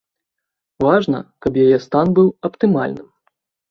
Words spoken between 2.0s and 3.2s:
быў аптымальным.